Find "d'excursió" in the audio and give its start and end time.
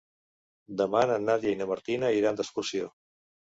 2.43-2.93